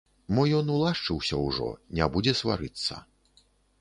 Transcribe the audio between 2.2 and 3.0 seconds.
сварыцца.